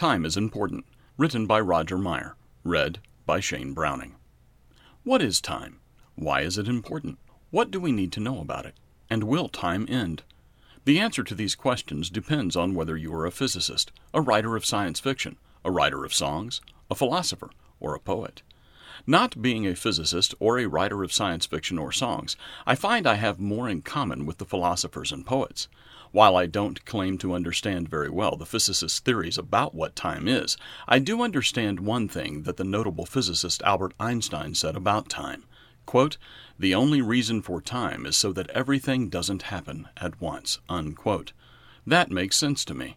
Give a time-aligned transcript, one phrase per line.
[0.00, 0.86] Time is Important,
[1.18, 4.14] written by Roger Meyer, read by Shane Browning.
[5.04, 5.80] What is time?
[6.14, 7.18] Why is it important?
[7.50, 8.76] What do we need to know about it?
[9.10, 10.22] And will time end?
[10.86, 14.64] The answer to these questions depends on whether you are a physicist, a writer of
[14.64, 15.36] science fiction,
[15.66, 18.40] a writer of songs, a philosopher, or a poet.
[19.06, 22.36] Not being a physicist or a writer of science fiction or songs,
[22.66, 25.68] I find I have more in common with the philosophers and poets.
[26.12, 30.56] While I don't claim to understand very well the physicist's theories about what time is,
[30.88, 35.44] I do understand one thing that the notable physicist Albert Einstein said about time.
[35.86, 36.16] Quote,
[36.58, 40.58] the only reason for time is so that everything doesn't happen at once.
[40.68, 41.32] Unquote.
[41.86, 42.96] That makes sense to me.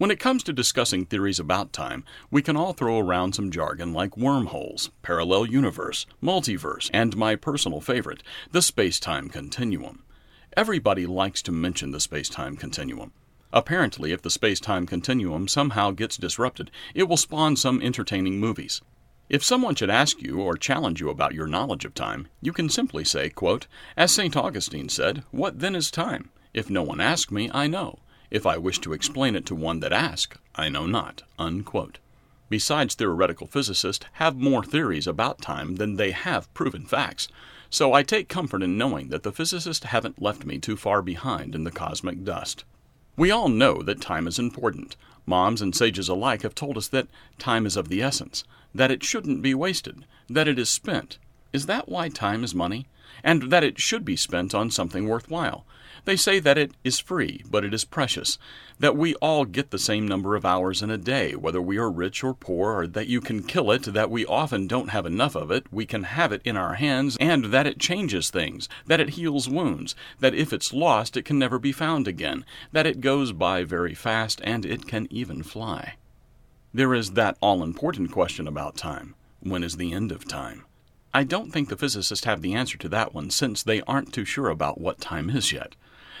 [0.00, 3.92] When it comes to discussing theories about time, we can all throw around some jargon
[3.92, 10.02] like wormholes, parallel universe, multiverse, and my personal favorite, the space time continuum.
[10.56, 13.12] Everybody likes to mention the space time continuum.
[13.52, 18.80] Apparently, if the space time continuum somehow gets disrupted, it will spawn some entertaining movies.
[19.28, 22.70] If someone should ask you or challenge you about your knowledge of time, you can
[22.70, 23.66] simply say, quote,
[23.98, 24.34] As St.
[24.34, 26.30] Augustine said, What then is time?
[26.54, 27.98] If no one ask me, I know.
[28.30, 31.22] If I wish to explain it to one that ask, I know not.
[31.38, 31.98] Unquote.
[32.48, 37.28] Besides, theoretical physicists have more theories about time than they have proven facts.
[37.70, 41.54] So I take comfort in knowing that the physicists haven't left me too far behind
[41.54, 42.64] in the cosmic dust.
[43.16, 44.96] We all know that time is important.
[45.26, 48.42] Moms and sages alike have told us that time is of the essence,
[48.74, 51.18] that it shouldn't be wasted, that it is spent.
[51.52, 52.86] Is that why time is money?
[53.24, 55.64] And that it should be spent on something worthwhile.
[56.04, 58.38] They say that it is free, but it is precious,
[58.78, 61.90] that we all get the same number of hours in a day, whether we are
[61.90, 65.34] rich or poor, or that you can kill it, that we often don't have enough
[65.34, 69.00] of it, we can have it in our hands, and that it changes things, that
[69.00, 73.02] it heals wounds, that if it's lost it can never be found again, that it
[73.02, 75.96] goes by very fast, and it can even fly.
[76.72, 80.64] There is that all important question about time when is the end of time?
[81.12, 84.24] I don't think the physicists have the answer to that one since they aren't too
[84.24, 85.74] sure about what time is yet.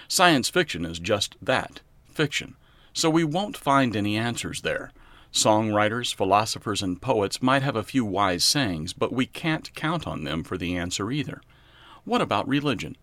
[0.08, 1.80] Science fiction is just that
[2.12, 2.56] fiction,
[2.92, 4.90] so we won't find any answers there.
[5.32, 10.24] Songwriters, philosophers, and poets might have a few wise sayings, but we can't count on
[10.24, 11.40] them for the answer either.
[12.04, 12.96] What about religion?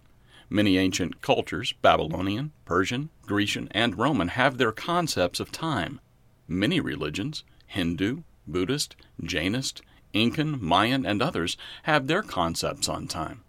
[0.49, 6.01] Many ancient cultures, Babylonian, Persian, Grecian, and Roman, have their concepts of time.
[6.49, 9.81] Many religions, Hindu, Buddhist, Jainist,
[10.21, 13.43] Incan, Mayan, and others, have their concepts on time.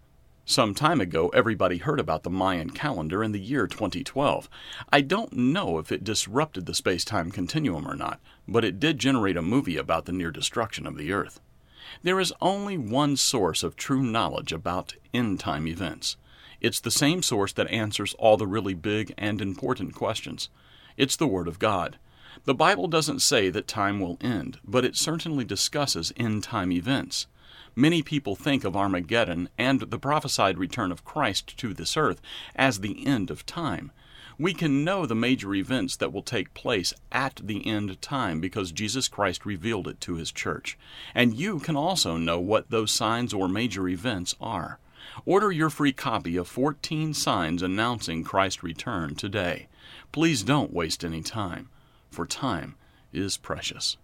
[0.45, 4.49] Some time ago, everybody heard about the Mayan calendar in the year 2012.
[4.91, 8.97] I don't know if it disrupted the space time continuum or not, but it did
[8.97, 11.39] generate a movie about the near destruction of the Earth.
[12.01, 16.17] There is only one source of true knowledge about end time events.
[16.61, 20.49] It's the same source that answers all the really big and important questions.
[20.97, 21.99] It's the Word of God.
[22.45, 27.27] The Bible doesn't say that time will end, but it certainly discusses end time events.
[27.75, 32.21] Many people think of Armageddon and the prophesied return of Christ to this earth
[32.55, 33.91] as the end of time.
[34.37, 38.71] We can know the major events that will take place at the end time because
[38.71, 40.77] Jesus Christ revealed it to his church.
[41.13, 44.79] And you can also know what those signs or major events are.
[45.25, 49.67] Order your free copy of 14 Signs Announcing Christ's Return today.
[50.13, 51.69] Please don't waste any time,
[52.09, 52.75] for time
[53.13, 53.97] is precious.